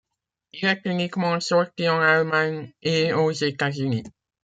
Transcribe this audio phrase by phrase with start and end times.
[0.53, 4.03] Il est uniquement sorti en Allemagne et aux États-Unis.